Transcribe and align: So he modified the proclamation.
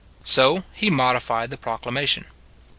So 0.23 0.63
he 0.73 0.89
modified 0.89 1.51
the 1.51 1.57
proclamation. 1.57 2.25